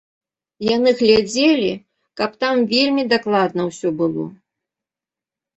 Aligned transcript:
Яны 0.75 0.93
глядзелі, 1.01 1.67
каб 2.21 2.31
там 2.45 2.55
вельмі 2.73 3.03
дакладна 3.13 3.61
ўсё 3.69 3.89
было. 4.01 4.25